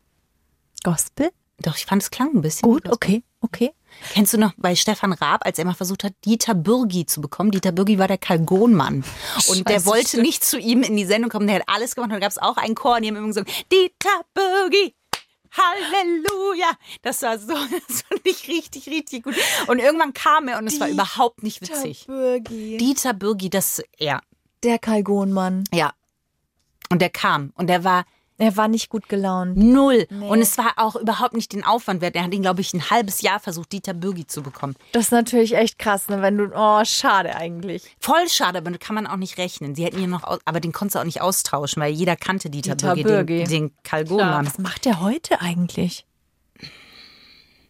[0.85, 1.31] Gospel?
[1.59, 2.69] Doch, ich fand es klang ein bisschen.
[2.69, 3.73] Gut, okay, okay.
[4.13, 7.51] Kennst du noch bei Stefan Raab, als er mal versucht hat, Dieter Bürgi zu bekommen?
[7.51, 9.05] Dieter Bürgi war der Kalgonmann.
[9.49, 10.23] Und der wollte stimmt.
[10.23, 11.47] nicht zu ihm in die Sendung kommen.
[11.47, 12.11] Der hat alles gemacht.
[12.11, 14.95] Und da gab es auch einen Chor, und die haben immer gesungen, Dieter Bürgi,
[15.57, 16.71] Halleluja.
[17.03, 17.55] Das war so,
[17.89, 19.35] das fand ich richtig, richtig gut.
[19.67, 22.07] Und irgendwann kam er und es war überhaupt nicht witzig.
[22.07, 22.77] Bürgi.
[22.79, 24.21] Dieter Bürgi, das, ja,
[24.63, 25.65] Der Kalgonmann.
[25.73, 25.93] ja.
[26.89, 28.05] Und der kam und der war
[28.39, 29.57] Er war nicht gut gelaunt.
[29.57, 30.07] null.
[30.11, 32.15] Und es war auch überhaupt nicht den Aufwand wert.
[32.17, 34.75] Er hat ihn, glaube ich, ein halbes Jahr versucht, Dieter Bürgi zu bekommen.
[34.93, 36.21] Das ist natürlich echt krass, ne?
[36.21, 36.51] wenn du.
[36.55, 37.97] Oh, schade eigentlich.
[37.99, 39.75] Voll schade, aber kann man auch nicht rechnen.
[39.75, 42.75] Sie hätten ihn noch, aber den konntest du auch nicht austauschen, weil jeder kannte Dieter,
[42.75, 43.45] Dieter Bürgi, Bürgi.
[43.45, 44.47] den, den Kalgonmann.
[44.47, 46.05] Was macht der heute eigentlich?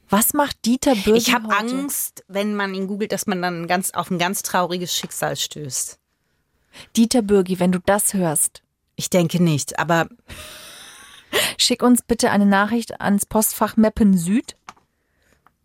[0.09, 1.49] Was macht Dieter Bürgi Ich habe?
[1.57, 5.99] Angst, wenn man ihn googelt, dass man dann ganz auf ein ganz trauriges Schicksal stößt.
[6.97, 8.63] Dieter Bürgi, wenn du das hörst,
[8.97, 10.09] Ich denke nicht, aber
[11.59, 14.57] schick uns bitte eine Nachricht ans Postfach Meppen Süd,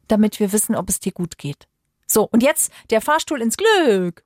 [0.08, 1.68] damit wir wissen, ob es dir gut geht.
[2.06, 4.24] So, und jetzt der Fahrstuhl ins Glück.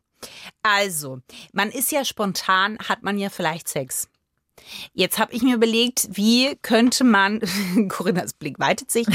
[0.63, 1.19] also,
[1.53, 4.09] man ist ja spontan, hat man ja vielleicht Sex.
[4.93, 7.41] Jetzt habe ich mir überlegt, wie könnte man,
[7.89, 9.05] Corinnas Blick weitet sich.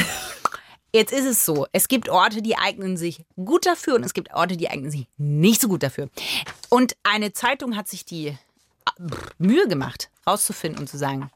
[0.92, 4.34] Jetzt ist es so, es gibt Orte, die eignen sich gut dafür und es gibt
[4.34, 6.08] Orte, die eignen sich nicht so gut dafür.
[6.68, 8.36] Und eine Zeitung hat sich die
[9.38, 11.30] Mühe gemacht, rauszufinden und zu sagen,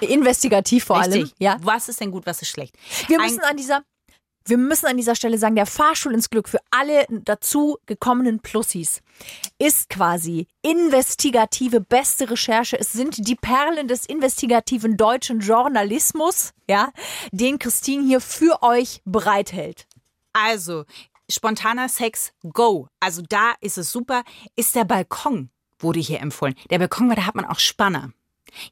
[0.00, 1.12] Investigativ vor allem.
[1.12, 1.56] richtig, Ja.
[1.60, 2.76] was ist denn gut, was ist schlecht.
[3.08, 3.82] Wir Ein- müssen an dieser,
[4.44, 9.00] wir müssen an dieser Stelle sagen, der Fahrstuhl ins Glück für alle dazu gekommenen Plussis
[9.58, 12.78] ist quasi investigative beste Recherche.
[12.78, 16.92] Es sind die Perlen des investigativen deutschen Journalismus, ja,
[17.32, 19.86] den Christine hier für euch bereithält.
[20.32, 20.84] Also,
[21.30, 22.88] spontaner Sex, go.
[23.00, 24.22] Also da ist es super.
[24.54, 26.54] Ist der Balkon, wurde hier empfohlen.
[26.70, 28.12] Der Balkon, weil da hat man auch Spanner.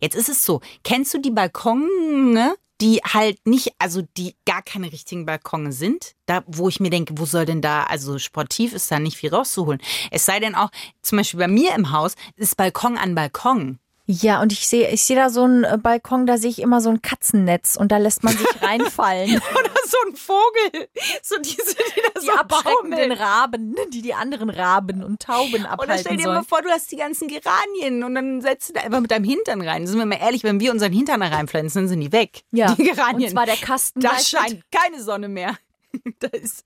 [0.00, 4.92] Jetzt ist es so, kennst du die Balkone, die halt nicht, also die gar keine
[4.92, 6.14] richtigen Balkone sind?
[6.26, 9.30] Da, wo ich mir denke, wo soll denn da, also sportiv ist da nicht viel
[9.30, 9.80] rauszuholen.
[10.10, 10.70] Es sei denn auch,
[11.02, 13.78] zum Beispiel bei mir im Haus, ist Balkon an Balkon.
[14.06, 16.82] Ja, und ich sehe, ich sehe da so einen äh, Balkon, da sehe ich immer
[16.82, 19.30] so ein Katzennetz und da lässt man sich reinfallen.
[19.54, 20.88] Oder so ein Vogel.
[21.22, 23.12] So diese, die da Die so abschreckenden.
[23.12, 26.36] Raben, die die anderen Raben und Tauben Oder abhalten stell dir sollen.
[26.36, 29.24] mal vor, du hast die ganzen Geranien und dann setzt du da einfach mit deinem
[29.24, 29.86] Hintern rein.
[29.86, 32.42] Sind wir mal ehrlich, wenn wir unseren Hintern da reinpflanzen, dann sind die weg.
[32.50, 33.24] Ja, Die Geranien.
[33.24, 35.56] und zwar der Kasten Da scheint keine Sonne mehr.
[36.18, 36.64] Da ist,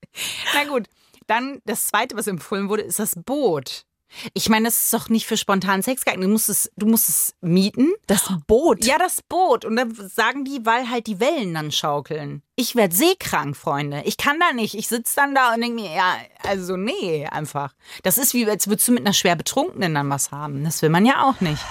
[0.55, 0.87] na gut.
[1.27, 3.85] Dann das zweite, was empfohlen wurde, ist das Boot.
[4.35, 6.27] Ich meine, das ist doch nicht für spontanen Sex geeignet.
[6.27, 7.93] Du musst es, du musst es mieten.
[8.07, 8.85] Das Boot.
[8.85, 9.65] Ja, das Boot.
[9.65, 12.43] Und dann sagen die, weil halt die Wellen dann schaukeln.
[12.57, 14.03] Ich werde seekrank, Freunde.
[14.05, 14.75] Ich kann da nicht.
[14.75, 17.75] Ich sitze dann da und denke mir, ja, also nee, einfach.
[18.03, 20.65] Das ist wie, als würdest du mit einer schwer Betrunkenen dann was haben.
[20.65, 21.63] Das will man ja auch nicht.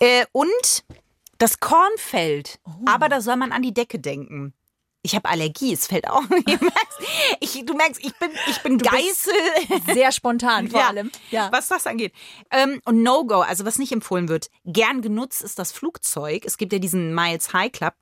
[0.00, 0.84] Äh, und
[1.38, 2.58] das Kornfeld.
[2.86, 4.54] Aber da soll man an die Decke denken.
[5.06, 6.48] Ich habe Allergie, es fällt auch nicht.
[6.48, 6.98] Du merkst,
[7.40, 9.34] ich, du merkst, ich bin, ich bin Geißel.
[9.92, 11.10] Sehr spontan vor Ja, allem.
[11.30, 11.52] Ja.
[11.52, 12.14] Was das angeht.
[12.50, 14.48] Ähm, und No-Go, also was nicht empfohlen wird.
[14.64, 16.44] Gern genutzt ist das Flugzeug.
[16.46, 17.92] Es gibt ja diesen Miles High Club.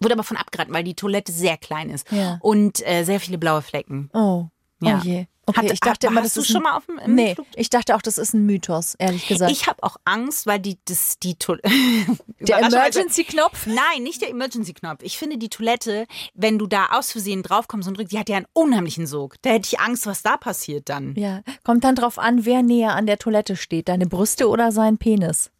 [0.00, 2.12] Wurde aber von abgeraten, weil die Toilette sehr klein ist.
[2.12, 2.38] Ja.
[2.42, 4.10] Und äh, sehr viele blaue Flecken.
[4.12, 4.48] Oh.
[4.80, 5.00] Ja.
[5.02, 5.26] Oh je.
[5.48, 7.34] Okay, Hat- ich dachte immer, das du ist schon ein, mal auf dem im Nee,
[7.34, 9.50] Flug- ich dachte auch, das ist ein Mythos, ehrlich gesagt.
[9.50, 11.68] Ich habe auch Angst, weil die, das, die Toilette.
[12.40, 13.66] der Emergency-Knopf?
[13.66, 15.02] Nein, nicht der Emergency-Knopf.
[15.02, 18.36] Ich finde die Toilette, wenn du da aus Versehen draufkommst und drückst, die hat ja
[18.36, 19.36] einen unheimlichen Sog.
[19.42, 21.14] Da hätte ich Angst, was da passiert dann.
[21.16, 24.98] Ja, kommt dann drauf an, wer näher an der Toilette steht, deine Brüste oder sein
[24.98, 25.50] Penis.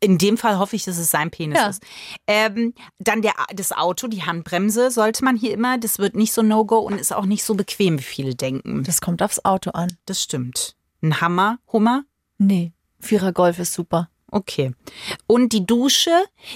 [0.00, 1.68] In dem Fall hoffe ich, dass es sein Penis Ja.
[1.68, 1.82] ist.
[2.26, 5.76] Ähm, dann der, das Auto, die Handbremse sollte man hier immer.
[5.78, 8.84] Das wird nicht so No-Go und ist auch nicht so bequem, wie viele denken.
[8.84, 9.88] Das kommt aufs Auto an.
[10.06, 10.76] Das stimmt.
[11.02, 12.04] Ein Hammer, Hummer.
[12.38, 14.08] Nee, Vierer Golf ist super.
[14.30, 14.72] Okay.
[15.26, 16.10] Und die Dusche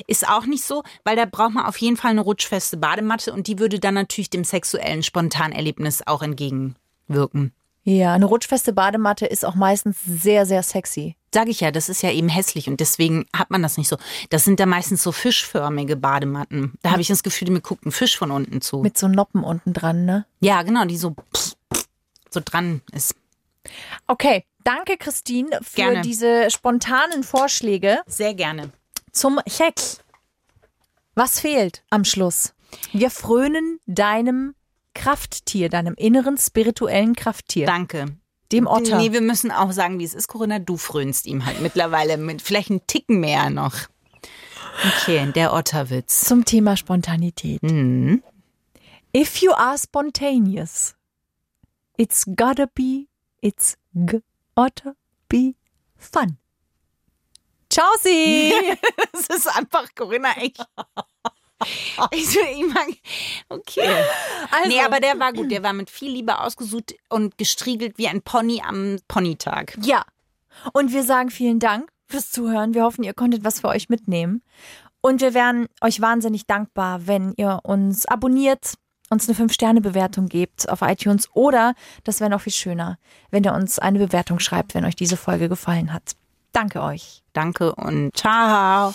[0.06, 3.46] ist auch nicht so, weil da braucht man auf jeden Fall eine rutschfeste Badematte und
[3.46, 7.52] die würde dann natürlich dem sexuellen Spontanerlebnis auch entgegenwirken.
[7.84, 11.16] Ja, eine rutschfeste Badematte ist auch meistens sehr, sehr sexy.
[11.34, 13.96] Sag ich ja, das ist ja eben hässlich und deswegen hat man das nicht so.
[14.30, 16.74] Das sind da meistens so fischförmige Badematten.
[16.82, 18.78] Da habe ich das Gefühl, mir guckt ein Fisch von unten zu.
[18.78, 20.26] Mit so Noppen unten dran, ne?
[20.40, 21.16] Ja, genau, die so,
[22.30, 23.16] so dran ist.
[24.06, 26.02] Okay, danke Christine für Gerne.
[26.02, 28.70] diese spontanen Vorschläge Sehr gerne.
[29.10, 30.00] zum Sex.
[31.14, 32.54] Was fehlt am Schluss?
[32.92, 34.54] Wir frönen deinem
[34.94, 38.16] Krafttier, deinem inneren spirituellen Krafttier, Danke.
[38.52, 38.98] dem Otter.
[38.98, 40.58] Nee, wir müssen auch sagen, wie es ist, Corinna.
[40.58, 43.74] Du frönst ihm halt mittlerweile mit vielleicht einen Ticken mehr noch.
[44.86, 46.20] Okay, der Otterwitz.
[46.20, 47.62] Zum Thema Spontanität.
[47.62, 48.22] Mhm.
[49.14, 50.94] If you are spontaneous,
[51.98, 53.06] it's gotta be,
[53.42, 53.76] it's
[54.56, 54.94] gotta
[55.28, 55.54] be
[55.96, 56.38] fun.
[57.70, 58.52] Ciao, sie.
[59.12, 60.64] Das ist einfach Corinna echt.
[62.10, 62.88] Ich, ich mag,
[63.48, 63.88] okay.
[64.50, 65.50] Also, Nee, aber der war gut.
[65.50, 69.78] Der war mit viel Liebe ausgesucht und gestriegelt wie ein Pony am Ponytag.
[69.82, 70.04] Ja.
[70.72, 72.74] Und wir sagen vielen Dank fürs Zuhören.
[72.74, 74.42] Wir hoffen, ihr konntet was für euch mitnehmen.
[75.00, 78.74] Und wir wären euch wahnsinnig dankbar, wenn ihr uns abonniert,
[79.10, 82.98] uns eine 5-Sterne-Bewertung gebt auf iTunes oder, das wäre noch viel schöner,
[83.30, 86.12] wenn ihr uns eine Bewertung schreibt, wenn euch diese Folge gefallen hat.
[86.52, 87.22] Danke euch.
[87.32, 88.94] Danke und ciao.